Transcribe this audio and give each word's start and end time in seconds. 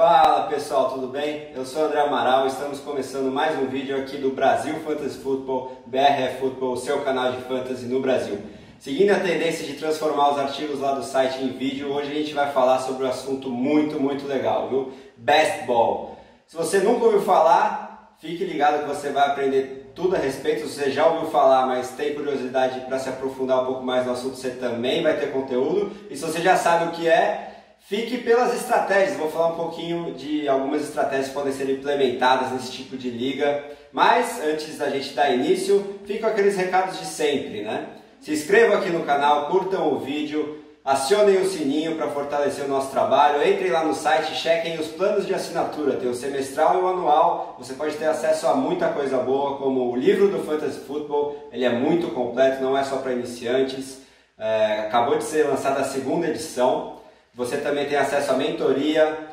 Fala 0.00 0.44
pessoal, 0.44 0.88
tudo 0.88 1.08
bem? 1.08 1.48
Eu 1.54 1.62
sou 1.62 1.84
André 1.84 2.00
Amaral 2.00 2.46
estamos 2.46 2.80
começando 2.80 3.30
mais 3.30 3.58
um 3.58 3.66
vídeo 3.66 3.94
aqui 3.98 4.16
do 4.16 4.30
Brasil 4.30 4.76
Fantasy 4.76 5.18
Football, 5.18 5.82
BRF 5.84 6.38
Football, 6.40 6.78
seu 6.78 7.02
canal 7.02 7.32
de 7.32 7.42
fantasy 7.42 7.84
no 7.84 8.00
Brasil. 8.00 8.38
Seguindo 8.78 9.10
a 9.10 9.20
tendência 9.20 9.66
de 9.66 9.74
transformar 9.74 10.30
os 10.30 10.38
artigos 10.38 10.80
lá 10.80 10.92
do 10.92 11.02
site 11.02 11.44
em 11.44 11.50
vídeo, 11.50 11.92
hoje 11.92 12.12
a 12.12 12.14
gente 12.14 12.32
vai 12.32 12.50
falar 12.50 12.78
sobre 12.78 13.04
um 13.04 13.10
assunto 13.10 13.50
muito, 13.50 14.00
muito 14.00 14.26
legal, 14.26 14.70
viu? 14.70 14.90
Best 15.18 15.66
Ball. 15.66 16.16
Se 16.46 16.56
você 16.56 16.78
nunca 16.78 17.04
ouviu 17.04 17.20
falar, 17.20 18.16
fique 18.20 18.42
ligado 18.42 18.80
que 18.80 18.88
você 18.88 19.10
vai 19.10 19.26
aprender 19.28 19.92
tudo 19.94 20.16
a 20.16 20.18
respeito. 20.18 20.66
Se 20.66 20.78
você 20.78 20.90
já 20.90 21.06
ouviu 21.08 21.28
falar, 21.30 21.66
mas 21.66 21.90
tem 21.90 22.14
curiosidade 22.14 22.80
para 22.86 22.98
se 22.98 23.10
aprofundar 23.10 23.64
um 23.64 23.66
pouco 23.66 23.84
mais 23.84 24.06
no 24.06 24.12
assunto, 24.12 24.36
você 24.36 24.48
também 24.48 25.02
vai 25.02 25.20
ter 25.20 25.30
conteúdo. 25.30 25.92
E 26.08 26.16
se 26.16 26.22
você 26.22 26.40
já 26.40 26.56
sabe 26.56 26.86
o 26.86 26.90
que 26.92 27.06
é, 27.06 27.49
Fique 27.80 28.18
pelas 28.18 28.54
estratégias, 28.54 29.16
vou 29.16 29.30
falar 29.30 29.48
um 29.48 29.56
pouquinho 29.56 30.14
de 30.14 30.48
algumas 30.48 30.82
estratégias 30.82 31.28
que 31.28 31.34
podem 31.34 31.52
ser 31.52 31.68
implementadas 31.68 32.52
nesse 32.52 32.70
tipo 32.70 32.96
de 32.96 33.10
liga. 33.10 33.64
Mas 33.92 34.40
antes 34.42 34.78
da 34.78 34.88
gente 34.90 35.12
dar 35.12 35.30
início, 35.30 35.98
fico 36.04 36.26
aqueles 36.26 36.56
recados 36.56 36.98
de 36.98 37.06
sempre, 37.06 37.62
né? 37.62 37.88
Se 38.20 38.32
inscrevam 38.32 38.76
aqui 38.76 38.90
no 38.90 39.04
canal, 39.04 39.48
curtam 39.48 39.92
o 39.92 39.98
vídeo, 39.98 40.62
acionem 40.84 41.38
o 41.38 41.48
sininho 41.48 41.96
para 41.96 42.08
fortalecer 42.08 42.64
o 42.64 42.68
nosso 42.68 42.90
trabalho, 42.90 43.46
entrem 43.46 43.70
lá 43.70 43.82
no 43.82 43.94
site, 43.94 44.34
chequem 44.34 44.78
os 44.78 44.88
planos 44.88 45.26
de 45.26 45.34
assinatura, 45.34 45.96
tem 45.96 46.08
o 46.08 46.14
semestral 46.14 46.78
e 46.78 46.82
o 46.82 46.88
anual, 46.88 47.56
você 47.58 47.74
pode 47.74 47.96
ter 47.96 48.06
acesso 48.06 48.46
a 48.46 48.54
muita 48.54 48.88
coisa 48.88 49.18
boa, 49.18 49.56
como 49.56 49.90
o 49.90 49.96
livro 49.96 50.28
do 50.28 50.44
Fantasy 50.44 50.80
Football, 50.80 51.48
ele 51.50 51.64
é 51.64 51.70
muito 51.70 52.08
completo, 52.08 52.62
não 52.62 52.76
é 52.76 52.84
só 52.84 52.98
para 52.98 53.12
iniciantes, 53.12 54.02
é, 54.38 54.80
acabou 54.80 55.18
de 55.18 55.24
ser 55.24 55.46
lançada 55.46 55.80
a 55.80 55.84
segunda 55.84 56.28
edição, 56.28 56.99
você 57.34 57.58
também 57.58 57.86
tem 57.86 57.96
acesso 57.96 58.32
à 58.32 58.34
mentoria 58.34 59.28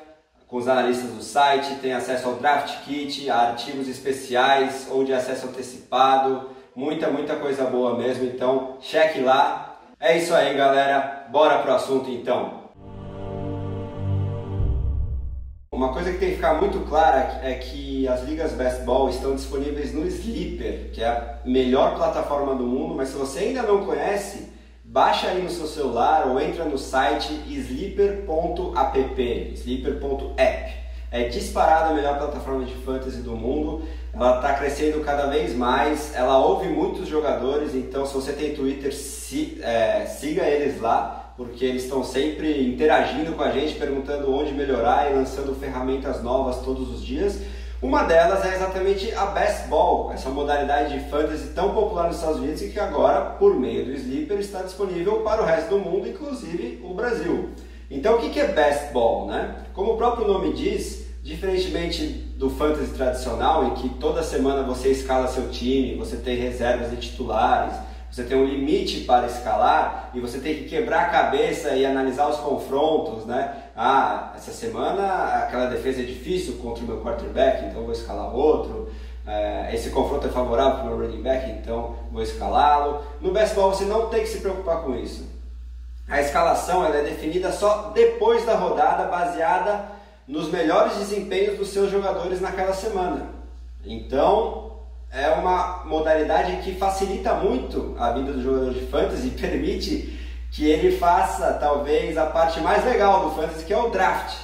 com 0.47 0.57
os 0.57 0.67
analistas 0.67 1.11
do 1.11 1.21
site, 1.21 1.75
tem 1.81 1.93
acesso 1.93 2.29
ao 2.29 2.35
draft 2.35 2.85
kit, 2.85 3.29
a 3.29 3.49
artigos 3.49 3.87
especiais 3.87 4.87
ou 4.89 5.03
de 5.03 5.13
acesso 5.13 5.47
antecipado, 5.47 6.49
muita, 6.75 7.09
muita 7.09 7.35
coisa 7.35 7.65
boa 7.65 7.97
mesmo, 7.97 8.25
então 8.25 8.77
cheque 8.79 9.19
lá. 9.19 9.77
É 9.99 10.17
isso 10.17 10.33
aí, 10.33 10.55
galera. 10.55 11.27
Bora 11.29 11.59
pro 11.59 11.73
assunto 11.73 12.09
então. 12.09 12.67
Uma 15.71 15.91
coisa 15.91 16.11
que 16.11 16.17
tem 16.17 16.29
que 16.29 16.35
ficar 16.35 16.53
muito 16.53 16.79
clara 16.87 17.41
é 17.43 17.55
que 17.55 18.07
as 18.07 18.23
ligas 18.23 18.53
Best 18.53 18.83
Ball 18.83 19.09
estão 19.09 19.35
disponíveis 19.35 19.93
no 19.93 20.07
Sleeper, 20.07 20.91
que 20.93 21.03
é 21.03 21.07
a 21.07 21.39
melhor 21.45 21.95
plataforma 21.95 22.55
do 22.55 22.63
mundo, 22.63 22.95
mas 22.95 23.09
se 23.09 23.17
você 23.17 23.39
ainda 23.39 23.63
não 23.63 23.85
conhece, 23.85 24.56
Baixa 24.97 25.27
aí 25.27 25.43
no 25.43 25.49
seu 25.51 25.67
celular 25.67 26.25
ou 26.25 26.41
entra 26.41 26.65
no 26.65 26.75
site 26.75 27.31
sleeper.app, 27.47 29.21
sleeper.app. 29.53 30.73
É 31.11 31.25
disparada 31.25 31.91
a 31.91 31.93
melhor 31.93 32.17
plataforma 32.17 32.65
de 32.65 32.73
fantasy 32.73 33.17
do 33.17 33.35
mundo. 33.35 33.83
Ela 34.11 34.37
está 34.37 34.53
crescendo 34.53 34.99
cada 35.01 35.27
vez 35.27 35.55
mais. 35.55 36.15
Ela 36.15 36.39
ouve 36.39 36.67
muitos 36.69 37.07
jogadores, 37.07 37.75
então 37.75 38.07
se 38.07 38.13
você 38.15 38.33
tem 38.33 38.55
Twitter, 38.55 38.91
si, 38.91 39.59
é, 39.61 40.07
siga 40.07 40.41
eles 40.41 40.81
lá, 40.81 41.31
porque 41.37 41.63
eles 41.63 41.83
estão 41.83 42.03
sempre 42.03 42.67
interagindo 42.67 43.33
com 43.33 43.43
a 43.43 43.51
gente, 43.51 43.75
perguntando 43.75 44.33
onde 44.33 44.51
melhorar 44.51 45.11
e 45.11 45.13
lançando 45.13 45.53
ferramentas 45.53 46.23
novas 46.23 46.65
todos 46.65 46.89
os 46.91 47.05
dias. 47.05 47.39
Uma 47.79 48.05
delas 48.05 48.43
é 48.43 48.55
exatamente 48.55 49.13
a 49.13 49.27
Best 49.27 49.67
Ball, 49.67 50.11
essa 50.11 50.31
modalidade 50.31 50.97
de 50.97 51.09
fantasy 51.11 51.49
tão 51.49 51.75
popular 51.75 52.07
nos 52.07 52.15
Estados 52.15 52.39
Unidos 52.39 52.59
e 52.63 52.69
que 52.69 52.79
agora, 52.79 53.21
por 53.21 53.53
meio 53.53 53.85
do 53.85 53.91
Sleeper, 53.91 54.39
está 54.39 54.63
disponível 54.63 55.19
para 55.21 55.43
o 55.43 55.45
resto 55.45 55.69
do 55.69 55.77
mundo, 55.77 56.07
inclusive 56.07 56.81
o 56.83 56.95
Brasil. 56.95 57.51
Então, 57.91 58.15
o 58.15 58.19
que 58.19 58.39
é 58.39 58.47
Best 58.47 58.91
Ball? 58.91 59.27
Né? 59.27 59.57
Como 59.75 59.93
o 59.93 59.97
próprio 59.97 60.27
nome 60.27 60.53
diz, 60.53 61.05
diferentemente 61.21 62.07
do 62.35 62.49
fantasy 62.49 62.93
tradicional, 62.93 63.67
em 63.67 63.75
que 63.75 63.89
toda 63.89 64.23
semana 64.23 64.63
você 64.63 64.89
escala 64.89 65.27
seu 65.27 65.49
time, 65.49 65.97
você 65.97 66.17
tem 66.17 66.35
reservas 66.35 66.91
e 66.91 66.95
titulares, 66.95 67.77
você 68.09 68.23
tem 68.23 68.37
um 68.37 68.45
limite 68.45 69.01
para 69.01 69.27
escalar 69.27 70.09
e 70.15 70.19
você 70.19 70.39
tem 70.39 70.55
que 70.55 70.63
quebrar 70.63 71.01
a 71.01 71.09
cabeça 71.09 71.75
e 71.75 71.85
analisar 71.85 72.27
os 72.27 72.37
confrontos, 72.37 73.25
né? 73.27 73.65
Ah, 73.79 74.33
essa 74.35 74.51
semana 74.51 75.43
aquela 75.43 75.67
defesa 75.67 76.01
é 76.01 76.03
difícil 76.03 76.55
contra 76.55 76.83
o 76.83 76.87
meu 76.87 76.99
quarterback, 77.01 77.63
então 77.65 77.83
vou 77.83 77.91
escalar 77.91 78.35
outro. 78.35 78.89
É, 79.27 79.69
esse 79.75 79.91
confronto 79.91 80.25
é 80.25 80.31
favorável 80.31 80.79
para 80.79 80.83
o 80.85 80.97
meu 80.97 81.07
running 81.07 81.21
back, 81.21 81.51
então 81.51 81.95
vou 82.11 82.23
escalá-lo. 82.23 83.03
No 83.21 83.31
baseball 83.31 83.71
você 83.71 83.85
não 83.85 84.07
tem 84.09 84.21
que 84.21 84.29
se 84.29 84.39
preocupar 84.39 84.81
com 84.81 84.95
isso. 84.95 85.29
A 86.07 86.19
escalação 86.19 86.83
ela 86.83 86.97
é 86.97 87.03
definida 87.03 87.51
só 87.51 87.91
depois 87.93 88.43
da 88.47 88.55
rodada, 88.55 89.03
baseada 89.05 89.85
nos 90.27 90.49
melhores 90.49 90.97
desempenhos 90.97 91.59
dos 91.59 91.69
seus 91.69 91.91
jogadores 91.91 92.41
naquela 92.41 92.73
semana. 92.73 93.29
Então, 93.85 94.71
é 95.11 95.29
uma 95.29 95.83
modalidade 95.85 96.63
que 96.63 96.73
facilita 96.75 97.35
muito 97.35 97.95
a 97.99 98.11
vida 98.11 98.33
do 98.33 98.41
jogador 98.41 98.73
de 98.73 98.87
fantasy 98.87 99.27
e 99.27 99.31
permite 99.39 100.16
que 100.51 100.69
ele 100.69 100.97
faça 100.97 101.53
talvez 101.53 102.17
a 102.17 102.25
parte 102.25 102.59
mais 102.61 102.83
legal 102.85 103.29
do 103.29 103.35
fantasy, 103.35 103.65
que 103.65 103.73
é 103.73 103.77
o 103.77 103.89
draft. 103.89 104.35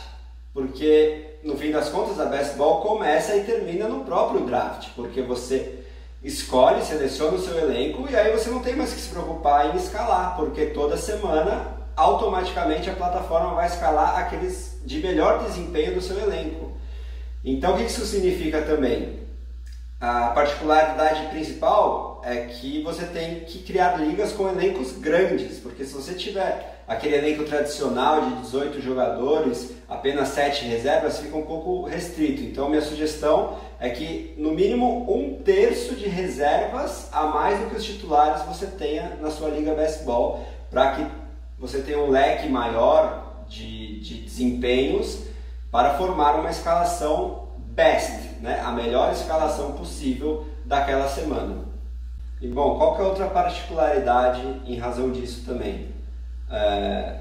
Porque 0.53 1.37
no 1.43 1.57
fim 1.57 1.71
das 1.71 1.89
contas 1.89 2.19
a 2.19 2.25
best 2.25 2.55
ball 2.55 2.81
começa 2.81 3.35
e 3.35 3.43
termina 3.43 3.87
no 3.87 4.03
próprio 4.05 4.41
draft, 4.41 4.89
porque 4.95 5.21
você 5.21 5.79
escolhe, 6.23 6.81
seleciona 6.81 7.35
o 7.35 7.41
seu 7.41 7.57
elenco 7.57 8.07
e 8.09 8.15
aí 8.15 8.31
você 8.31 8.49
não 8.49 8.61
tem 8.61 8.75
mais 8.75 8.93
que 8.93 9.01
se 9.01 9.09
preocupar 9.09 9.73
em 9.73 9.77
escalar, 9.77 10.35
porque 10.37 10.67
toda 10.67 10.95
semana 10.95 11.83
automaticamente 11.95 12.89
a 12.89 12.93
plataforma 12.93 13.53
vai 13.53 13.67
escalar 13.67 14.17
aqueles 14.17 14.79
de 14.85 14.99
melhor 14.99 15.43
desempenho 15.43 15.93
do 15.93 16.01
seu 16.01 16.17
elenco. 16.17 16.71
Então 17.43 17.73
o 17.73 17.77
que 17.77 17.83
isso 17.83 18.05
significa 18.05 18.61
também? 18.61 19.19
A 19.99 20.29
particularidade 20.29 21.27
principal 21.27 22.12
é 22.25 22.45
que 22.45 22.81
você 22.81 23.05
tem 23.05 23.41
que 23.41 23.59
criar 23.59 23.97
ligas 23.97 24.31
com 24.31 24.47
elencos 24.47 24.93
grandes, 24.93 25.59
porque 25.59 25.83
se 25.83 25.93
você 25.93 26.13
tiver 26.13 26.81
aquele 26.87 27.15
elenco 27.15 27.43
tradicional 27.43 28.21
de 28.21 28.35
18 28.41 28.81
jogadores, 28.81 29.73
apenas 29.89 30.29
7 30.29 30.65
reservas, 30.65 31.19
fica 31.19 31.35
um 31.35 31.45
pouco 31.45 31.83
restrito. 31.83 32.41
Então, 32.41 32.69
minha 32.69 32.81
sugestão 32.81 33.57
é 33.79 33.89
que 33.89 34.33
no 34.37 34.51
mínimo 34.51 35.05
um 35.13 35.41
terço 35.43 35.95
de 35.95 36.07
reservas 36.07 37.09
a 37.11 37.25
mais 37.27 37.59
do 37.59 37.69
que 37.69 37.75
os 37.75 37.83
titulares 37.83 38.41
você 38.43 38.67
tenha 38.67 39.17
na 39.21 39.29
sua 39.29 39.49
liga 39.49 39.75
baseball, 39.75 40.45
para 40.69 40.95
que 40.95 41.05
você 41.59 41.79
tenha 41.79 41.99
um 41.99 42.09
leque 42.09 42.47
maior 42.47 43.43
de, 43.49 43.99
de 43.99 44.15
desempenhos 44.19 45.23
para 45.69 45.95
formar 45.95 46.39
uma 46.39 46.49
escalação 46.49 47.49
best, 47.57 48.39
né? 48.41 48.61
a 48.63 48.71
melhor 48.71 49.11
escalação 49.11 49.73
possível 49.73 50.45
daquela 50.65 51.07
semana. 51.09 51.72
E 52.43 52.47
bom, 52.49 52.77
qual 52.77 52.93
que 52.93 53.01
é 53.01 53.05
outra 53.05 53.27
particularidade 53.27 54.41
em 54.65 54.77
razão 54.77 55.13
disso 55.13 55.45
também? 55.45 55.87
É, 56.51 57.19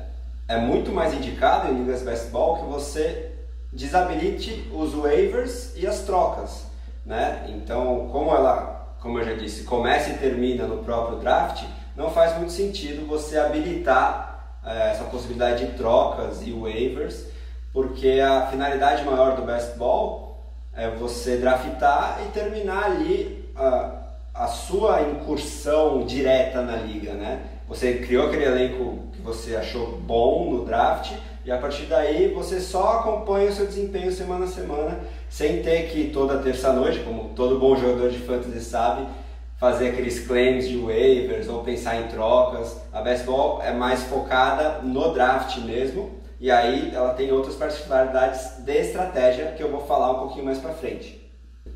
é 0.49 0.57
muito 0.57 0.91
mais 0.91 1.15
indicado 1.15 1.71
em 1.71 1.79
ligas 1.79 2.03
baseball 2.03 2.57
que 2.57 2.65
você 2.65 3.31
desabilite 3.73 4.69
os 4.75 4.93
waivers 4.93 5.77
e 5.77 5.87
as 5.87 6.01
trocas, 6.01 6.67
né? 7.07 7.47
Então, 7.51 8.09
como 8.11 8.35
ela, 8.35 8.97
como 9.01 9.21
eu 9.21 9.25
já 9.25 9.35
disse, 9.35 9.63
começa 9.63 10.11
e 10.11 10.19
termina 10.19 10.67
no 10.67 10.79
próprio 10.79 11.21
draft, 11.21 11.67
não 11.95 12.11
faz 12.11 12.37
muito 12.37 12.51
sentido 12.51 13.07
você 13.07 13.39
habilitar 13.39 14.59
é, 14.67 14.91
essa 14.91 15.05
possibilidade 15.05 15.67
de 15.67 15.73
trocas 15.75 16.45
e 16.45 16.51
waivers, 16.51 17.27
porque 17.73 18.19
a 18.19 18.49
finalidade 18.49 19.05
maior 19.05 19.37
do 19.37 19.43
baseball 19.43 20.43
é 20.75 20.91
você 20.91 21.37
draftar 21.37 22.19
e 22.27 22.33
terminar 22.33 22.87
ali 22.87 23.49
a, 23.55 24.02
a 24.35 24.47
sua 24.47 25.03
incursão 25.03 26.05
direta 26.07 26.63
na 26.63 26.77
liga, 26.77 27.13
né? 27.13 27.43
Você 27.69 27.95
criou 27.99 28.27
aquele 28.27 28.45
elenco 28.45 28.99
que 29.13 29.21
você 29.21 29.55
achou 29.57 29.99
bom 29.99 30.51
no 30.51 30.65
draft 30.65 31.13
e 31.45 31.51
a 31.51 31.59
partir 31.59 31.85
daí 31.85 32.29
você 32.29 32.61
só 32.61 32.99
acompanha 32.99 33.51
o 33.51 33.53
seu 33.53 33.67
desempenho 33.67 34.11
semana 34.11 34.45
a 34.45 34.49
semana, 34.49 35.01
sem 35.29 35.63
ter 35.63 35.91
que 35.91 36.09
toda 36.09 36.39
terça-noite, 36.39 37.01
como 37.01 37.31
todo 37.31 37.59
bom 37.59 37.77
jogador 37.77 38.11
de 38.11 38.19
fantasy 38.19 38.61
sabe, 38.61 39.07
fazer 39.59 39.91
aqueles 39.91 40.27
claims 40.27 40.69
de 40.69 40.77
waivers 40.79 41.49
ou 41.49 41.63
pensar 41.63 42.01
em 42.01 42.09
trocas. 42.09 42.81
A 42.93 43.03
baseball 43.03 43.61
é 43.63 43.73
mais 43.73 44.03
focada 44.05 44.81
no 44.83 45.13
draft 45.13 45.59
mesmo 45.59 46.11
e 46.41 46.51
aí 46.51 46.91
ela 46.95 47.15
tem 47.15 47.31
outras 47.31 47.55
particularidades 47.55 48.59
de 48.65 48.73
estratégia 48.73 49.53
que 49.53 49.63
eu 49.63 49.71
vou 49.71 49.83
falar 49.87 50.11
um 50.13 50.19
pouquinho 50.21 50.47
mais 50.47 50.59
para 50.59 50.73
frente. 50.73 51.22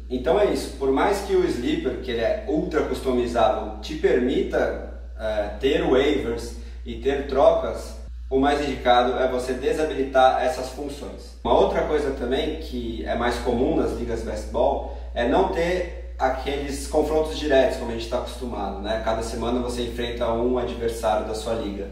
Então 0.09 0.39
é 0.39 0.53
isso, 0.53 0.77
por 0.79 0.93
mais 0.93 1.23
que 1.23 1.35
o 1.35 1.45
Sleeper, 1.45 2.01
que 2.01 2.13
ele 2.13 2.21
é 2.21 2.45
ultra 2.49 2.83
customizável, 2.83 3.81
te 3.81 3.97
permita 3.97 5.01
é, 5.19 5.49
ter 5.59 5.83
waivers 5.83 6.57
e 6.85 6.95
ter 6.97 7.27
trocas, 7.27 7.97
o 8.31 8.39
mais 8.39 8.61
indicado 8.61 9.19
é 9.19 9.29
você 9.29 9.53
desabilitar 9.55 10.43
essas 10.45 10.69
funções. 10.71 11.37
Uma 11.43 11.59
outra 11.59 11.83
coisa 11.83 12.13
também 12.13 12.57
que 12.57 13.05
é 13.05 13.15
mais 13.15 13.37
comum 13.37 13.77
nas 13.77 13.93
ligas 13.93 14.23
baseball 14.23 14.97
é 15.15 15.29
não 15.29 15.49
ter 15.49 16.15
aqueles 16.19 16.87
confrontos 16.87 17.39
diretos 17.39 17.79
como 17.79 17.91
a 17.91 17.95
gente 17.95 18.05
está 18.05 18.19
acostumado, 18.19 18.81
né? 18.81 19.03
Cada 19.05 19.23
semana 19.23 19.61
você 19.61 19.83
enfrenta 19.83 20.33
um 20.33 20.59
adversário 20.59 21.27
da 21.27 21.35
sua 21.35 21.55
liga 21.55 21.89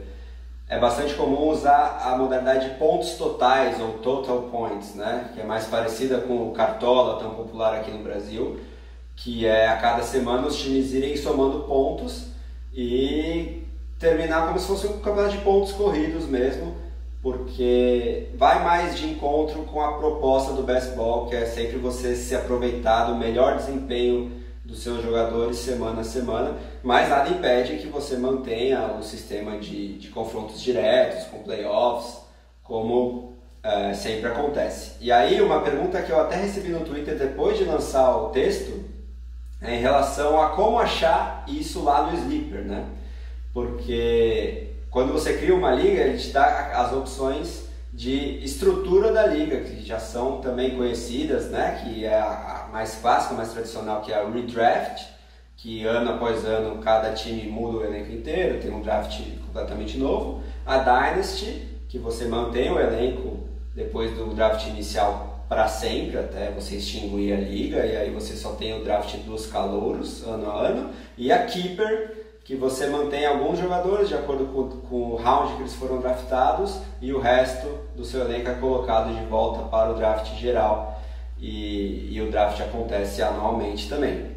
é 0.75 0.79
bastante 0.81 1.15
comum 1.15 1.51
usar 1.51 2.01
a 2.05 2.19
modalidade 2.19 2.71
de 2.71 2.75
pontos 2.75 3.15
totais 3.15 3.81
ou 3.81 3.93
total 3.99 4.43
points, 4.51 4.97
né? 4.97 5.31
que 5.33 5.41
é 5.41 5.45
mais 5.45 5.67
parecida 5.67 6.19
com 6.19 6.49
o 6.49 6.51
Cartola, 6.51 7.21
tão 7.21 7.31
popular 7.31 7.77
aqui 7.77 7.93
no 7.93 8.03
Brasil, 8.03 8.59
que 9.15 9.47
é 9.47 9.69
a 9.69 9.77
cada 9.77 10.03
semana 10.03 10.49
os 10.49 10.57
times 10.61 10.93
irem 10.93 11.17
somando 11.17 11.61
pontos 11.61 12.27
e 12.75 13.63
terminar 14.01 14.49
como 14.49 14.59
se 14.59 14.67
fosse 14.67 14.89
um 14.89 14.99
campeonato 14.99 15.37
de 15.37 15.45
pontos 15.45 15.71
corridos 15.71 16.27
mesmo, 16.27 16.75
porque 17.23 18.31
vai 18.37 18.65
mais 18.65 18.97
de 18.97 19.09
encontro 19.09 19.63
com 19.63 19.81
a 19.81 19.93
proposta 19.93 20.55
do 20.55 20.65
baseball, 20.65 21.27
que 21.27 21.37
é 21.37 21.47
sempre 21.47 21.79
você 21.79 22.17
se 22.17 22.35
aproveitar 22.35 23.05
do 23.05 23.15
melhor 23.15 23.57
desempenho 23.59 24.33
dos 24.75 24.83
seus 24.83 25.01
jogadores 25.05 25.59
semana 25.59 26.01
a 26.01 26.05
semana, 26.05 26.57
mas 26.83 27.09
nada 27.09 27.31
impede 27.31 27.77
que 27.77 27.87
você 27.87 28.17
mantenha 28.17 28.97
o 28.99 29.03
sistema 29.05 29.57
de, 29.57 29.97
de 29.99 30.09
confrontos 30.09 30.61
diretos, 30.61 31.27
com 31.29 31.45
playoffs, 31.45 32.23
como 32.61 33.35
é, 33.63 33.95
sempre 33.95 34.27
acontece. 34.27 34.97
E 35.01 35.13
aí, 35.13 35.41
uma 35.41 35.61
pergunta 35.61 36.03
que 36.03 36.11
eu 36.11 36.21
até 36.21 36.35
recebi 36.35 36.71
no 36.71 36.81
Twitter 36.81 37.17
depois 37.17 37.57
de 37.57 37.65
lançar 37.65 38.17
o 38.17 38.31
texto 38.31 38.85
é 39.63 39.77
em 39.77 39.81
relação 39.81 40.43
a 40.43 40.49
como 40.49 40.77
achar 40.77 41.45
isso 41.47 41.85
lá 41.85 42.11
no 42.11 42.19
Sleeper, 42.19 42.65
né? 42.65 42.85
Porque 43.53 44.73
quando 44.91 45.13
você 45.13 45.35
cria 45.35 45.55
uma 45.55 45.71
liga, 45.71 46.03
ele 46.03 46.19
te 46.19 46.31
dá 46.31 46.73
as 46.75 46.93
opções 46.93 47.69
de 47.95 48.45
estrutura 48.45 49.13
da 49.13 49.25
liga, 49.25 49.61
que 49.61 49.87
já 49.87 50.01
são 50.01 50.41
também 50.41 50.77
conhecidas, 50.77 51.49
né? 51.51 51.81
que 51.81 52.05
é 52.05 52.19
a 52.19 52.69
mais 52.73 52.97
clássica, 52.97 53.35
mais 53.35 53.53
tradicional, 53.53 54.03
que 54.03 54.13
é 54.13 54.17
a 54.17 54.29
redraft, 54.29 55.07
que 55.57 55.87
ano 55.87 56.11
após 56.11 56.45
ano 56.45 56.83
cada 56.83 57.13
time 57.13 57.49
muda 57.49 57.79
o 57.79 57.85
elenco 57.85 58.13
inteiro, 58.13 58.61
tem 58.61 58.73
um 58.73 58.83
draft 58.83 59.21
completamente 59.47 59.97
novo. 59.97 60.43
A 60.67 60.79
dynasty, 60.79 61.69
que 61.89 61.97
você 61.97 62.25
mantém 62.25 62.73
o 62.73 62.81
elenco 62.81 63.39
depois 63.73 64.13
do 64.17 64.35
draft 64.35 64.67
inicial 64.67 65.47
para 65.49 65.69
sempre, 65.69 66.19
até 66.19 66.51
você 66.51 66.77
extinguir 66.77 67.33
a 67.33 67.37
liga, 67.37 67.87
e 67.87 67.97
aí 67.97 68.11
você 68.11 68.35
só 68.35 68.55
tem 68.55 68.75
o 68.75 68.83
draft 68.83 69.15
dos 69.19 69.47
calouros 69.47 70.25
ano 70.25 70.51
a 70.51 70.67
ano. 70.67 70.91
E 71.17 71.31
a 71.31 71.47
keeper, 71.47 72.24
que 72.45 72.55
você 72.55 72.87
mantém 72.87 73.25
alguns 73.25 73.59
jogadores 73.59 74.09
de 74.09 74.15
acordo 74.15 74.45
com, 74.47 74.69
com, 74.87 74.97
o 75.13 75.17
round 75.17 75.55
que 75.55 75.63
eles 75.63 75.75
foram 75.75 75.99
draftados 75.99 76.79
e 77.01 77.13
o 77.13 77.19
resto 77.19 77.67
do 77.97 78.05
seu 78.05 78.21
elenco 78.21 78.51
é 78.51 78.55
colocado 78.55 79.15
de 79.15 79.25
volta 79.25 79.63
para 79.69 79.91
o 79.91 79.95
draft 79.95 80.35
geral 80.39 81.01
e, 81.39 82.11
e 82.13 82.21
o 82.21 82.31
draft 82.31 82.61
acontece 82.61 83.23
anualmente 83.23 83.89
também. 83.89 84.35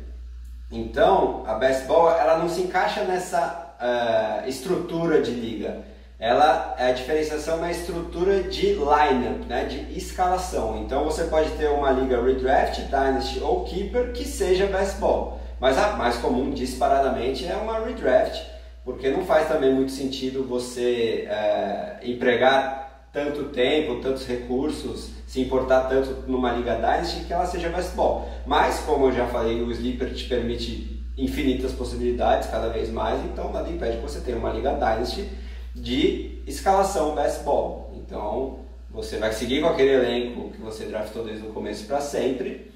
Então, 0.72 1.44
a 1.46 1.56
baseball 1.56 2.10
ela 2.10 2.38
não 2.38 2.48
se 2.48 2.62
encaixa 2.62 3.04
nessa 3.04 3.76
uh, 3.80 4.48
estrutura 4.48 5.22
de 5.22 5.32
liga. 5.32 5.84
Ela 6.20 6.76
é 6.80 6.90
a 6.90 6.94
diferenciação 6.94 7.58
na 7.58 7.70
estrutura 7.70 8.44
de 8.44 8.74
lineup, 8.74 9.46
né, 9.48 9.66
de 9.66 9.98
escalação. 9.98 10.78
Então, 10.78 11.04
você 11.04 11.26
pode 11.26 11.52
ter 11.52 11.70
uma 11.70 11.92
liga 11.92 12.22
redraft, 12.22 12.82
dynasty 12.86 13.40
ou 13.40 13.66
keeper 13.66 14.14
que 14.14 14.26
seja 14.26 14.66
baseball. 14.66 15.40
Mas 15.60 15.78
a 15.78 15.94
mais 15.94 16.18
comum, 16.18 16.52
disparadamente, 16.52 17.46
é 17.46 17.56
uma 17.56 17.80
redraft, 17.80 18.44
porque 18.86 19.10
não 19.10 19.26
faz 19.26 19.48
também 19.48 19.74
muito 19.74 19.92
sentido 19.92 20.44
você 20.44 21.28
é, 21.30 22.00
empregar 22.04 23.10
tanto 23.12 23.46
tempo, 23.46 24.00
tantos 24.00 24.28
recursos, 24.28 25.10
se 25.26 25.42
importar 25.42 25.82
tanto 25.82 26.30
numa 26.30 26.52
liga 26.52 26.76
Dynasty 26.76 27.26
que 27.26 27.34
ela 27.34 27.46
seja 27.46 27.70
baseball. 27.70 28.30
Mas, 28.46 28.80
como 28.82 29.08
eu 29.08 29.12
já 29.12 29.26
falei, 29.28 29.62
o 29.62 29.72
Sleeper 29.72 30.14
te 30.14 30.26
permite 30.26 31.04
infinitas 31.18 31.72
possibilidades, 31.72 32.48
cada 32.50 32.70
vez 32.70 32.92
mais, 32.92 33.24
então 33.26 33.52
nada 33.52 33.70
impede 33.70 33.98
que 33.98 34.04
você 34.04 34.20
tenha 34.22 34.38
uma 34.38 34.52
liga 34.52 34.74
Dynasty 34.74 35.28
de 35.74 36.44
escalação 36.46 37.16
baseball. 37.16 37.92
Então, 37.96 38.60
você 38.90 39.18
vai 39.18 39.34
seguir 39.34 39.62
com 39.62 39.68
aquele 39.68 39.94
elenco 39.94 40.52
que 40.52 40.62
você 40.62 40.86
draftou 40.86 41.24
desde 41.24 41.46
o 41.46 41.52
começo 41.52 41.86
para 41.86 42.00
sempre 42.00 42.72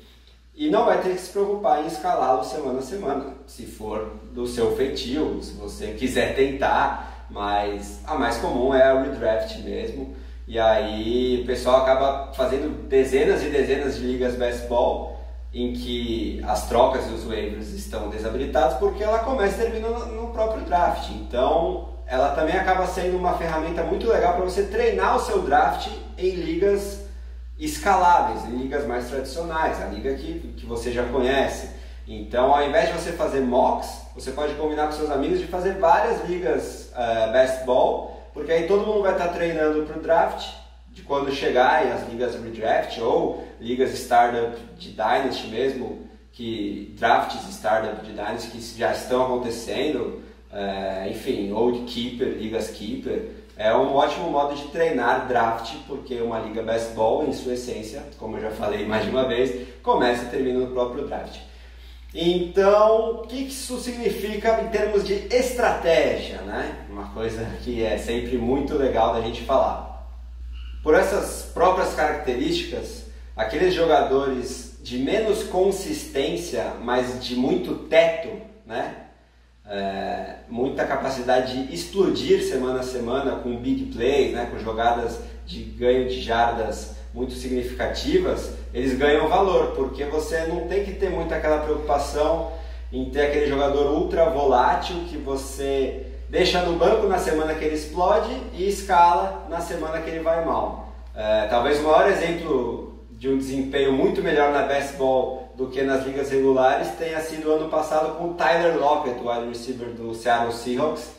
e 0.56 0.69
não 0.69 0.86
vai 0.86 1.01
ter 1.01 1.15
que 1.15 1.21
se 1.21 1.31
preocupar 1.31 1.83
em 1.83 1.88
escalá-lo 1.88 2.44
semana 2.44 2.80
a 2.80 2.83
semana, 2.83 3.25
se 3.48 3.65
for 3.65 4.13
do 4.33 4.45
seu 4.45 4.75
feitio, 4.75 5.42
se 5.42 5.53
você 5.53 5.94
quiser 5.94 6.36
tentar, 6.36 7.27
mas 7.30 8.01
a 8.06 8.15
mais 8.15 8.38
comum 8.38 8.74
é 8.74 8.83
a 8.83 9.01
redraft 9.01 9.59
mesmo. 9.59 10.13
E 10.48 10.59
aí 10.59 11.42
o 11.44 11.45
pessoal 11.45 11.77
acaba 11.77 12.33
fazendo 12.33 12.88
dezenas 12.88 13.42
e 13.42 13.50
dezenas 13.50 13.95
de 13.95 14.01
ligas 14.01 14.36
baseball 14.36 15.18
em 15.53 15.74
que 15.74 16.42
as 16.45 16.68
trocas 16.68 17.09
e 17.09 17.13
os 17.13 17.24
waivers 17.24 17.69
estão 17.69 18.09
desabilitados 18.09 18.77
porque 18.77 19.03
ela 19.03 19.19
começa 19.19 19.62
e 19.62 19.71
termina 19.71 19.89
no 19.89 20.27
próprio 20.27 20.65
draft. 20.65 21.09
Então 21.12 21.89
ela 22.06 22.36
também 22.36 22.56
acaba 22.56 22.86
sendo 22.86 23.18
uma 23.18 23.38
ferramenta 23.38 23.83
muito 23.83 24.07
legal 24.07 24.36
para 24.36 24.44
você 24.44 24.63
treinar 24.63 25.15
o 25.15 25.19
seu 25.19 25.42
draft 25.42 25.89
em 26.18 26.31
ligas 26.31 27.00
escaláveis, 27.63 28.46
em 28.46 28.58
ligas 28.58 28.86
mais 28.88 29.08
tradicionais, 29.08 29.81
a 29.81 29.86
liga 29.86 30.13
que, 30.16 30.54
que 30.58 30.66
você 30.66 30.92
já 30.92 31.06
conhece. 31.06 31.69
Então, 32.08 32.54
ao 32.54 32.68
invés 32.68 32.88
de 32.88 32.94
você 32.94 33.12
fazer 33.12 33.42
mocks, 33.42 34.02
você 34.16 34.31
pode 34.31 34.56
combinar 34.56 34.88
com 34.88 34.94
seus 34.94 35.12
amigos 35.12 35.40
de 35.40 35.48
fazer 35.48 35.75
várias 35.75 36.28
ligas 36.28 36.92
uh, 36.92 37.31
porque 38.34 38.52
aí 38.52 38.68
todo 38.68 38.86
mundo 38.86 39.04
vai 39.04 39.13
estar 39.13 39.30
treinando 39.30 39.84
para 39.84 39.98
o 39.98 40.02
draft, 40.02 40.62
de 40.90 41.04
quando 41.04 41.31
chegar 41.31 41.86
as 41.88 42.10
ligas 42.10 42.36
redraft 42.36 43.00
ou 43.00 43.48
ligas 43.60 43.94
startup 43.94 44.58
de 44.78 44.90
Dynasty 44.92 45.48
mesmo, 45.48 46.08
que 46.34 46.94
drafts 46.98 47.48
startup 47.50 48.06
de 48.06 48.12
Dynasty 48.12 48.52
que 48.52 48.62
já 48.78 48.92
estão 48.92 49.25
acontecendo, 49.25 50.22
uh, 50.52 51.10
enfim, 51.10 51.52
ou 51.52 51.72
de 51.72 51.80
keeper, 51.81 52.30
ligas 52.30 52.69
keeper. 52.72 53.30
É 53.63 53.72
um 53.75 53.94
ótimo 53.94 54.31
modo 54.31 54.56
de 54.56 54.69
treinar 54.69 55.28
draft, 55.28 55.75
porque 55.88 56.19
uma 56.19 56.40
liga 56.40 56.63
baseball, 56.63 57.28
em 57.28 57.31
sua 57.31 57.54
essência, 57.54 58.04
como 58.18 58.38
eu 58.38 58.42
já 58.42 58.50
falei 58.50 58.88
mais 58.88 59.04
de 59.04 59.12
uma 59.12 59.28
vez, 59.28 59.68
começa 59.84 60.24
e 60.24 60.30
termina 60.30 60.62
no 60.62 60.72
próprio 60.72 61.06
draft. 61.06 61.38
Então, 62.12 63.12
o 63.12 63.28
que 63.28 63.36
isso 63.44 63.80
significa 63.80 64.63
em 64.63 64.69
termos 64.69 65.06
de 65.06 65.13
estratégia, 65.31 66.42
né? 66.42 66.88
Uma 66.90 67.10
coisa 67.10 67.46
que 67.62 67.84
é 67.84 68.00
sempre 68.00 68.36
muito 68.36 68.75
legal 68.75 69.13
da 69.13 69.22
gente 69.22 69.44
falar. 69.44 70.12
Por 70.81 70.96
essas 70.96 71.52
próprias 71.54 71.94
características, 71.94 73.06
aqueles 73.38 73.75
jogadores 73.75 74.80
de 74.81 74.98
menos 74.98 75.44
consistência, 75.44 76.74
mas 76.81 77.24
de 77.24 77.36
muito 77.36 77.75
teto, 77.88 78.42
né? 78.66 79.11
É, 79.72 80.36
muita 80.50 80.86
capacidade 80.86 81.66
de 81.66 81.74
explodir 81.74 82.44
semana 82.44 82.82
a 82.82 82.84
semana 82.84 83.38
com 83.38 83.56
big 83.56 83.86
plays, 83.86 84.34
né, 84.34 84.50
com 84.52 84.60
jogadas 84.60 85.20
de 85.46 85.64
ganho 85.64 86.10
de 86.10 86.22
jardas 86.22 86.96
muito 87.14 87.34
significativas, 87.34 88.54
eles 88.74 88.98
ganham 88.98 89.30
valor, 89.30 89.72
porque 89.72 90.04
você 90.04 90.46
não 90.46 90.68
tem 90.68 90.84
que 90.84 90.92
ter 90.92 91.10
muito 91.10 91.34
aquela 91.34 91.60
preocupação 91.60 92.51
em 92.92 93.10
ter 93.10 93.28
aquele 93.28 93.48
jogador 93.48 93.92
ultra 93.92 94.30
volátil 94.30 95.06
que 95.10 95.18
você 95.18 96.08
deixa 96.30 96.62
no 96.63 96.78
banco 96.78 97.08
na 97.08 97.18
semana 97.18 97.56
que 97.56 97.63
ele 97.63 97.75
explode 97.75 98.34
e 98.54 98.68
escala 98.68 99.48
na 99.50 99.62
semana 99.62 100.00
que 100.01 100.10
ele 100.10 100.20
vai 100.20 100.44
mal. 100.46 100.94
É, 101.16 101.48
talvez 101.48 101.80
o 101.80 101.84
maior 101.84 102.10
exemplo 102.10 103.06
de 103.12 103.30
um 103.30 103.38
desempenho 103.38 103.94
muito 103.94 104.22
melhor 104.22 104.51
na 104.51 104.63
baseball 104.63 105.40
do 105.62 105.68
que 105.68 105.84
nas 105.84 106.03
ligas 106.08 106.32
regulares 106.32 106.88
tenha 106.98 107.22
sido 107.22 107.51
ano 107.51 107.70
passado 107.70 108.18
com 108.18 108.30
o 108.30 108.34
Tyler 108.34 108.80
Lockett, 108.80 109.20
o 109.24 109.30
wide 109.30 109.48
receiver 109.50 109.89
do 109.89 110.15
Seattle 110.15 110.51
Seahawks, 110.51 111.12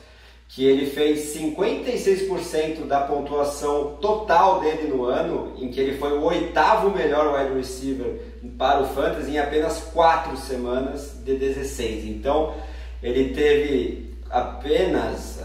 que 0.48 0.66
ele 0.66 0.86
fez 0.86 1.32
56% 1.36 2.86
da 2.86 3.02
pontuação 3.02 3.96
total 4.00 4.58
dele 4.58 4.88
no 4.88 5.04
ano, 5.04 5.52
em 5.56 5.68
que 5.70 5.78
ele 5.78 5.96
foi 5.96 6.18
o 6.18 6.24
oitavo 6.24 6.90
melhor 6.90 7.32
wide 7.32 7.56
receiver 7.56 8.20
para 8.58 8.82
o 8.82 8.86
Fantasy 8.88 9.30
em 9.30 9.38
apenas 9.38 9.78
4 9.94 10.36
semanas 10.36 11.22
de 11.24 11.36
16. 11.36 12.06
Então, 12.06 12.52
ele 13.00 13.32
teve 13.32 14.16
apenas 14.28 15.38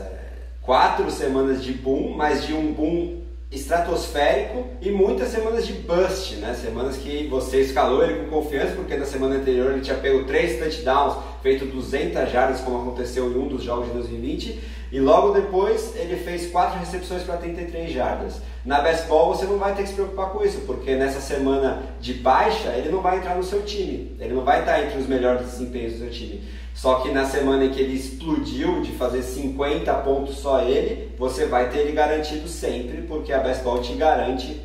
4 0.63 1.05
é, 1.05 1.09
semanas 1.11 1.63
de 1.63 1.71
boom, 1.71 2.15
mas 2.17 2.47
de 2.47 2.55
um 2.55 2.73
boom 2.73 3.16
estratosférico 3.51 4.67
e 4.81 4.91
muitas 4.91 5.29
semanas 5.29 5.65
de 5.65 5.73
bust, 5.73 6.35
né? 6.35 6.53
Semanas 6.53 6.97
que 6.97 7.27
você 7.27 7.61
escalou 7.61 8.03
ele 8.03 8.25
com 8.25 8.41
confiança, 8.41 8.73
porque 8.75 8.95
na 8.95 9.05
semana 9.05 9.35
anterior 9.35 9.71
ele 9.71 9.81
tinha 9.81 9.97
pego 9.97 10.25
3 10.25 10.59
touchdowns, 10.59 11.15
feito 11.41 11.65
200 11.65 12.31
jardas, 12.31 12.61
como 12.61 12.81
aconteceu 12.81 13.31
em 13.31 13.37
um 13.37 13.47
dos 13.47 13.63
jogos 13.63 13.87
de 13.87 13.93
2020, 13.93 14.59
e 14.91 14.99
logo 14.99 15.31
depois 15.31 15.93
ele 15.95 16.15
fez 16.15 16.49
4 16.49 16.79
recepções 16.79 17.23
para 17.23 17.37
33 17.37 17.91
jardas. 17.91 18.41
Na 18.63 18.81
best 18.81 19.07
ball 19.07 19.35
você 19.35 19.45
não 19.45 19.57
vai 19.57 19.75
ter 19.75 19.83
que 19.83 19.89
se 19.89 19.95
preocupar 19.95 20.29
com 20.29 20.43
isso, 20.43 20.61
porque 20.65 20.95
nessa 20.95 21.19
semana 21.19 21.83
de 21.99 22.13
baixa 22.13 22.69
ele 22.69 22.89
não 22.89 23.01
vai 23.01 23.17
entrar 23.17 23.35
no 23.35 23.43
seu 23.43 23.61
time, 23.63 24.15
ele 24.19 24.33
não 24.33 24.43
vai 24.43 24.61
estar 24.61 24.83
entre 24.83 24.97
os 24.97 25.07
melhores 25.07 25.45
desempenhos 25.45 25.93
do 25.93 25.99
seu 25.99 26.09
time. 26.09 26.43
Só 26.73 26.99
que 26.99 27.11
na 27.11 27.25
semana 27.25 27.65
em 27.65 27.71
que 27.71 27.81
ele 27.81 27.95
explodiu 27.95 28.81
de 28.81 28.91
fazer 28.91 29.23
50 29.23 29.91
pontos 29.95 30.37
só 30.37 30.61
ele, 30.61 31.11
você 31.17 31.47
vai 31.47 31.71
ter 31.71 31.79
ele 31.79 31.91
garantido 31.91 32.47
sempre, 32.47 33.01
porque 33.01 33.33
a 33.33 33.39
Ball 33.39 33.81
te 33.81 33.93
garante 33.93 34.61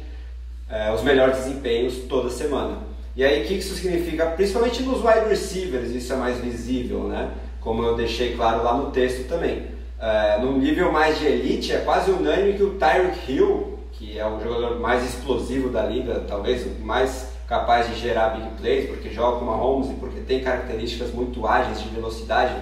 é, 0.69 0.93
os 0.93 1.03
melhores 1.03 1.39
desempenhos 1.39 2.01
toda 2.09 2.29
semana. 2.29 2.92
E 3.15 3.25
aí 3.25 3.43
o 3.43 3.47
que 3.47 3.55
isso 3.55 3.75
significa? 3.75 4.27
Principalmente 4.27 4.83
nos 4.83 5.05
wide 5.05 5.29
receivers, 5.29 5.91
isso 5.91 6.13
é 6.13 6.17
mais 6.17 6.39
visível, 6.39 7.05
né? 7.05 7.31
Como 7.61 7.83
eu 7.83 7.95
deixei 7.95 8.35
claro 8.35 8.63
lá 8.63 8.77
no 8.77 8.91
texto 8.91 9.29
também. 9.29 9.71
é, 10.03 10.39
num 10.41 10.59
nível 10.59 10.91
mais 10.91 11.19
de 11.21 11.27
elite, 11.27 11.73
é 11.73 11.79
quase 11.79 12.11
unânime 12.11 12.55
que 12.55 12.63
o 12.65 12.75
Tyreek 12.75 13.31
Hill, 13.31 13.79
que 13.93 14.19
é 14.19 14.27
o 14.27 14.41
jogador 14.41 14.81
mais 14.81 15.05
explosivo 15.05 15.69
da 15.69 15.85
liga, 15.85 16.25
talvez 16.27 16.67
o 16.67 16.71
mais 16.83 17.31
capaz 17.47 17.89
de 17.89 18.01
gerar 18.01 18.31
big 18.31 18.49
plays, 18.61 18.89
porque 18.89 19.11
joga 19.11 19.39
com 19.39 19.45
uma 19.45 19.55
Holmes 19.55 19.91
e 19.91 19.95
porque 19.95 20.21
tem 20.21 20.43
características 20.43 21.13
muito 21.13 21.47
ágeis 21.47 21.81
de 21.81 21.89
velocidade, 21.91 22.53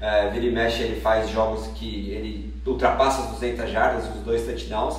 é, 0.00 0.30
vira 0.30 0.46
e 0.46 0.50
mexe 0.50 0.82
ele 0.82 1.00
faz 1.00 1.28
jogos 1.28 1.66
que 1.74 2.10
ele 2.10 2.54
ultrapassa 2.66 3.24
as 3.24 3.30
200 3.32 3.70
jardas, 3.70 4.04
os 4.14 4.22
dois 4.22 4.46
touchdowns. 4.46 4.96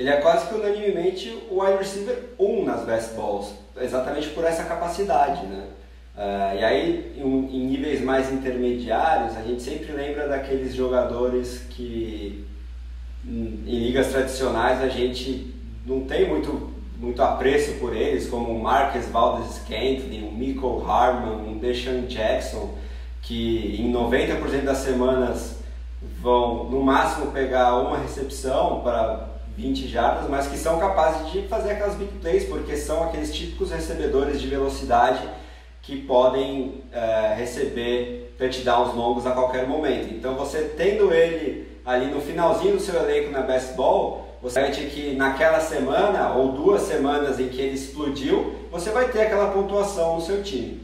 Ele 0.00 0.08
é 0.08 0.16
quase 0.16 0.48
que 0.48 0.54
unanimemente 0.54 1.28
o 1.50 1.62
wide 1.62 1.76
receiver 1.76 2.30
1 2.38 2.64
nas 2.64 2.86
best 2.86 3.12
balls, 3.14 3.52
exatamente 3.78 4.30
por 4.30 4.44
essa 4.44 4.64
capacidade, 4.64 5.44
né? 5.44 5.64
Uh, 6.16 6.58
e 6.58 6.64
aí, 6.64 7.12
em, 7.18 7.22
em, 7.22 7.66
níveis 7.66 8.00
mais 8.00 8.32
intermediários, 8.32 9.36
a 9.36 9.42
gente 9.42 9.62
sempre 9.62 9.92
lembra 9.92 10.26
daqueles 10.26 10.74
jogadores 10.74 11.66
que 11.68 12.46
em, 13.26 13.62
em 13.66 13.78
ligas 13.78 14.06
tradicionais 14.06 14.80
a 14.80 14.88
gente 14.88 15.54
não 15.84 16.00
tem 16.06 16.26
muito, 16.26 16.72
muito 16.96 17.22
apreço 17.22 17.74
por 17.74 17.94
eles, 17.94 18.26
como 18.26 18.54
o 18.54 18.62
Marcus 18.62 19.04
Valdez-Scantling, 19.04 20.26
o 20.26 20.32
Michael 20.32 20.82
Harman, 20.90 21.52
o 21.52 21.58
Deshaun 21.60 22.06
Jackson, 22.06 22.74
que 23.20 23.76
em 23.78 23.92
90% 23.92 24.64
das 24.64 24.78
semanas 24.78 25.58
vão 26.22 26.64
no 26.70 26.82
máximo 26.82 27.32
pegar 27.32 27.76
uma 27.76 27.98
recepção 27.98 28.80
para 28.80 29.39
20 29.60 29.88
jardas, 29.88 30.28
mas 30.28 30.46
que 30.48 30.56
são 30.56 30.78
capazes 30.78 31.30
de 31.30 31.42
fazer 31.46 31.72
aquelas 31.72 31.94
big 31.94 32.12
plays, 32.18 32.44
porque 32.44 32.76
são 32.76 33.04
aqueles 33.04 33.32
típicos 33.32 33.70
recebedores 33.70 34.40
de 34.40 34.46
velocidade 34.46 35.20
que 35.82 35.96
podem 35.96 36.82
é, 36.90 37.34
receber 37.36 38.34
touchdowns 38.38 38.94
longos 38.94 39.26
a 39.26 39.32
qualquer 39.32 39.66
momento. 39.66 40.14
Então 40.14 40.34
você 40.34 40.72
tendo 40.76 41.12
ele 41.12 41.68
ali 41.84 42.06
no 42.06 42.20
finalzinho 42.20 42.76
do 42.76 42.80
seu 42.80 42.94
elenco 42.96 43.30
na 43.30 43.42
best 43.42 43.74
ball, 43.74 44.28
você 44.42 44.60
garante 44.60 44.86
que 44.86 45.14
naquela 45.14 45.60
semana 45.60 46.32
ou 46.34 46.52
duas 46.52 46.82
semanas 46.82 47.38
em 47.38 47.48
que 47.48 47.60
ele 47.60 47.74
explodiu, 47.74 48.54
você 48.70 48.90
vai 48.90 49.08
ter 49.08 49.22
aquela 49.22 49.50
pontuação 49.50 50.16
no 50.16 50.22
seu 50.22 50.42
time. 50.42 50.80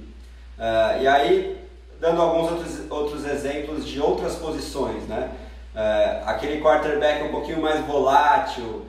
Uh, 0.58 1.02
e 1.02 1.06
aí, 1.06 1.58
dando 1.98 2.20
alguns 2.20 2.50
outros, 2.50 2.90
outros 2.90 3.24
exemplos 3.24 3.86
de 3.86 4.00
outras 4.00 4.34
posições, 4.34 5.04
né? 5.04 5.30
Uh, 5.76 6.24
aquele 6.24 6.58
quarterback 6.62 7.22
um 7.22 7.28
pouquinho 7.28 7.60
mais 7.60 7.84
volátil, 7.84 8.86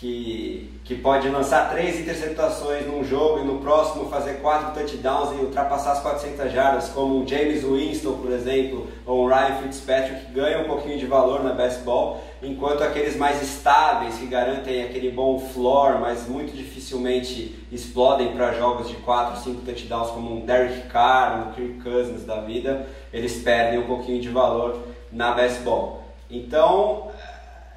que, 0.00 0.80
que 0.82 0.94
pode 0.94 1.28
lançar 1.28 1.68
três 1.68 2.00
interceptações 2.00 2.86
num 2.86 3.04
jogo 3.04 3.40
e 3.40 3.44
no 3.44 3.58
próximo 3.58 4.08
fazer 4.08 4.40
quatro 4.40 4.72
touchdowns 4.72 5.38
e 5.38 5.44
ultrapassar 5.44 5.92
as 5.92 6.00
400 6.00 6.50
jardas, 6.50 6.88
como 6.88 7.22
o 7.22 7.28
James 7.28 7.62
Winston, 7.62 8.14
por 8.14 8.32
exemplo, 8.32 8.88
ou 9.04 9.26
o 9.26 9.28
Ryan 9.28 9.56
Fitzpatrick, 9.56 10.24
que 10.24 10.32
ganha 10.32 10.60
um 10.60 10.64
pouquinho 10.64 10.98
de 10.98 11.04
valor 11.04 11.44
na 11.44 11.52
baseball, 11.52 12.24
enquanto 12.42 12.82
aqueles 12.82 13.14
mais 13.14 13.42
estáveis, 13.42 14.16
que 14.16 14.24
garantem 14.24 14.82
aquele 14.82 15.10
bom 15.10 15.38
floor, 15.38 16.00
mas 16.00 16.26
muito 16.26 16.56
dificilmente 16.56 17.62
explodem 17.70 18.32
para 18.32 18.54
jogos 18.54 18.88
de 18.88 18.94
4, 18.94 19.42
5 19.42 19.60
touchdowns, 19.60 20.08
como 20.12 20.34
um 20.34 20.46
Derek 20.46 20.88
Carr, 20.88 21.48
um 21.48 21.52
Kirk 21.52 21.82
Cousins 21.82 22.24
da 22.24 22.40
vida, 22.40 22.86
eles 23.12 23.42
perdem 23.42 23.80
um 23.80 23.86
pouquinho 23.86 24.22
de 24.22 24.30
valor 24.30 24.78
na 25.12 25.32
baseball. 25.32 26.09
Então, 26.30 27.10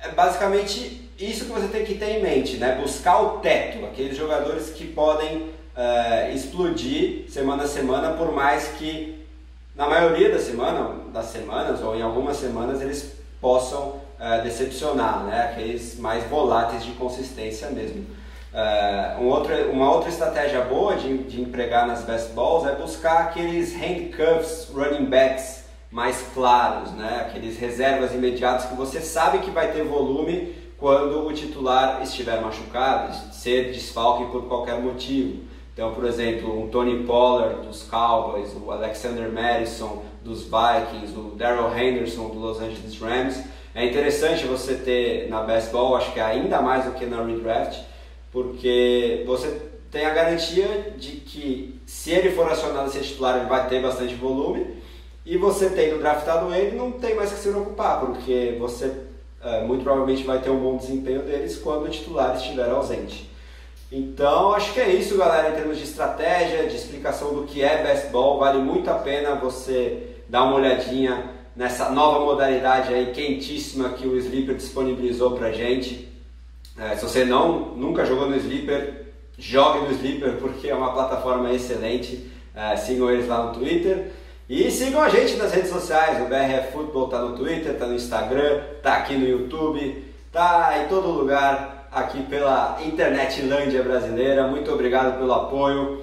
é 0.04 0.10
basicamente 0.10 1.10
isso 1.18 1.46
que 1.46 1.52
você 1.52 1.68
tem 1.68 1.86
que 1.86 1.96
ter 1.96 2.20
em 2.20 2.22
mente, 2.22 2.58
né? 2.58 2.78
Buscar 2.82 3.22
o 3.22 3.30
teto, 3.40 3.86
aqueles 3.86 4.18
jogadores 4.18 4.70
que 4.70 4.86
podem 4.86 5.38
uh, 5.38 6.36
explodir 6.36 7.30
semana 7.30 7.64
a 7.64 7.68
semana, 7.68 8.12
por 8.14 8.32
mais 8.32 8.68
que 8.78 9.26
na 9.76 9.88
maioria 9.88 10.32
da 10.32 10.40
semana, 10.40 10.92
das 11.12 11.28
semanas 11.28 11.82
ou 11.82 11.96
em 11.96 12.02
algumas 12.02 12.38
semanas 12.38 12.82
eles 12.82 13.14
possam 13.42 14.02
uh, 14.20 14.44
decepcionar, 14.44 15.24
né? 15.24 15.50
Aqueles 15.52 15.98
mais 15.98 16.24
voláteis 16.26 16.84
de 16.84 16.92
consistência 16.92 17.70
mesmo. 17.70 18.06
Uh, 18.54 19.22
um 19.22 19.30
outro, 19.30 19.54
uma 19.72 19.92
outra 19.92 20.10
estratégia 20.10 20.62
boa 20.62 20.96
de, 20.96 21.18
de 21.24 21.42
empregar 21.42 21.88
nas 21.88 22.04
best 22.04 22.34
balls 22.34 22.68
é 22.68 22.76
buscar 22.76 23.22
aqueles 23.22 23.74
handcuffs 23.74 24.70
running 24.72 25.06
backs 25.06 25.63
mais 25.94 26.26
claros, 26.34 26.92
né? 26.94 27.28
aqueles 27.28 27.56
reservas 27.60 28.16
imediatos 28.16 28.66
que 28.66 28.74
você 28.74 29.00
sabe 29.00 29.38
que 29.38 29.52
vai 29.52 29.72
ter 29.72 29.84
volume 29.84 30.56
quando 30.76 31.28
o 31.28 31.32
titular 31.32 32.02
estiver 32.02 32.42
machucado, 32.42 33.16
ser 33.32 33.72
desfalque 33.72 34.26
por 34.32 34.48
qualquer 34.48 34.82
motivo. 34.82 35.44
Então, 35.72 35.94
por 35.94 36.06
exemplo, 36.06 36.60
um 36.60 36.68
Tony 36.68 37.04
Pollard 37.04 37.68
dos 37.68 37.84
Cowboys, 37.84 38.56
o 38.60 38.72
Alexander 38.72 39.32
Madison 39.32 40.02
dos 40.24 40.46
Vikings, 40.46 41.16
o 41.16 41.36
Daryl 41.36 41.78
Henderson 41.78 42.28
dos 42.30 42.42
Los 42.42 42.60
Angeles 42.60 43.00
Rams. 43.00 43.44
É 43.76 43.86
interessante 43.86 44.48
você 44.48 44.74
ter 44.74 45.30
na 45.30 45.44
best 45.44 45.72
ball, 45.72 45.96
acho 45.96 46.12
que 46.12 46.20
ainda 46.20 46.60
mais 46.60 46.86
do 46.86 46.94
que 46.94 47.06
na 47.06 47.24
redraft, 47.24 47.80
porque 48.32 49.24
você 49.28 49.62
tem 49.92 50.06
a 50.08 50.14
garantia 50.14 50.96
de 50.98 51.12
que 51.18 51.80
se 51.86 52.10
ele 52.10 52.32
for 52.32 52.52
acionado 52.52 52.88
a 52.88 52.90
ser 52.90 53.02
titular, 53.02 53.38
ele 53.38 53.46
vai 53.46 53.68
ter 53.70 53.80
bastante 53.80 54.16
volume, 54.16 54.82
e 55.26 55.38
você 55.38 55.70
tendo 55.70 56.00
draftado 56.00 56.54
ele, 56.54 56.76
não 56.76 56.92
tem 56.92 57.16
mais 57.16 57.32
que 57.32 57.40
se 57.40 57.50
preocupar, 57.50 58.02
porque 58.02 58.58
você 58.60 58.92
é, 59.42 59.62
muito 59.64 59.84
provavelmente 59.84 60.24
vai 60.24 60.40
ter 60.40 60.50
um 60.50 60.60
bom 60.60 60.78
desempenho 60.78 61.22
deles 61.22 61.58
quando 61.58 61.86
o 61.86 61.90
titular 61.90 62.36
estiver 62.36 62.70
ausente. 62.70 63.30
Então, 63.92 64.54
acho 64.54 64.74
que 64.74 64.80
é 64.80 64.92
isso, 64.92 65.18
galera, 65.18 65.52
em 65.52 65.56
termos 65.56 65.78
de 65.78 65.84
estratégia, 65.84 66.68
de 66.68 66.76
explicação 66.76 67.34
do 67.34 67.44
que 67.44 67.62
é 67.62 67.84
baseball. 67.84 68.40
Vale 68.40 68.58
muito 68.58 68.90
a 68.90 68.96
pena 68.96 69.36
você 69.36 70.16
dar 70.28 70.46
uma 70.46 70.56
olhadinha 70.56 71.30
nessa 71.56 71.92
nova 71.92 72.26
modalidade 72.26 72.92
aí 72.92 73.12
quentíssima 73.14 73.90
que 73.90 74.08
o 74.08 74.18
Sleeper 74.18 74.56
disponibilizou 74.56 75.38
pra 75.38 75.52
gente. 75.52 76.08
É, 76.76 76.96
se 76.96 77.04
você 77.04 77.24
não 77.24 77.76
nunca 77.76 78.04
jogou 78.04 78.28
no 78.28 78.36
Sleeper, 78.36 79.12
jogue 79.38 79.82
no 79.82 79.92
Sleeper 79.92 80.38
porque 80.38 80.70
é 80.70 80.76
uma 80.76 80.92
plataforma 80.92 81.54
excelente. 81.54 82.32
É, 82.56 82.76
sigam 82.76 83.12
eles 83.12 83.28
lá 83.28 83.44
no 83.44 83.54
Twitter. 83.54 84.12
E 84.50 84.70
sigam 84.70 85.02
a 85.02 85.08
gente 85.08 85.38
nas 85.38 85.54
redes 85.54 85.70
sociais, 85.70 86.22
o 86.22 86.26
BRF 86.26 86.74
Futebol 86.74 87.08
tá 87.08 87.20
no 87.20 87.38
Twitter, 87.38 87.78
tá 87.78 87.86
no 87.86 87.96
Instagram, 87.96 88.60
tá 88.82 88.98
aqui 88.98 89.16
no 89.16 89.26
YouTube, 89.26 90.04
tá 90.34 90.84
em 90.84 90.90
todo 90.90 91.08
lugar 91.08 91.88
aqui 91.90 92.22
pela 92.24 92.78
internet 92.84 93.42
Lândia 93.42 93.82
brasileira. 93.82 94.46
Muito 94.46 94.70
obrigado 94.70 95.18
pelo 95.18 95.32
apoio. 95.32 96.02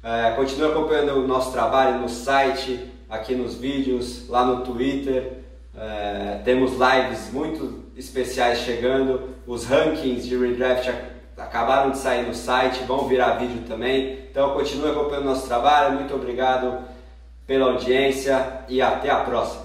É, 0.00 0.30
continue 0.36 0.70
acompanhando 0.70 1.14
o 1.14 1.26
nosso 1.26 1.50
trabalho 1.50 1.98
no 1.98 2.08
site, 2.08 2.88
aqui 3.10 3.34
nos 3.34 3.56
vídeos, 3.56 4.28
lá 4.28 4.44
no 4.44 4.60
Twitter. 4.60 5.38
É, 5.76 6.40
temos 6.44 6.72
lives 6.72 7.32
muito 7.32 7.82
especiais 7.96 8.60
chegando. 8.60 9.22
Os 9.44 9.64
rankings 9.64 10.28
de 10.28 10.36
redraft 10.36 10.88
acabaram 11.36 11.90
de 11.90 11.98
sair 11.98 12.24
no 12.28 12.34
site, 12.34 12.84
vão 12.84 13.08
virar 13.08 13.38
vídeo 13.38 13.64
também. 13.66 14.20
Então 14.30 14.54
continue 14.54 14.92
acompanhando 14.92 15.24
o 15.24 15.30
nosso 15.30 15.48
trabalho. 15.48 15.96
Muito 15.96 16.14
obrigado 16.14 16.91
pela 17.46 17.72
audiência 17.72 18.64
e 18.68 18.80
até 18.80 19.10
a 19.10 19.20
próxima. 19.20 19.61